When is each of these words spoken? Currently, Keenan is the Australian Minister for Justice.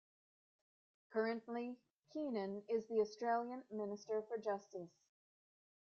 Currently, 1.13 1.77
Keenan 2.11 2.63
is 2.67 2.87
the 2.87 3.01
Australian 3.01 3.61
Minister 3.69 4.23
for 4.27 4.39
Justice. 4.39 4.89